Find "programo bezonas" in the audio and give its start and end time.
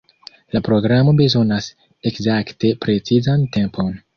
0.67-1.67